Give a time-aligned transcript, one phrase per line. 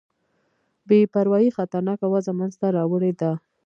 [0.87, 3.31] بې پروايي خطرناکه وضع منځته راوړې ده.